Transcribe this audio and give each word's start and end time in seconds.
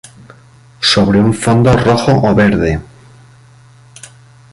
Sobre 0.79 1.19
un 1.19 1.31
fondo 1.31 1.71
rojo 1.77 2.13
o 2.27 2.33
verde. 2.33 2.81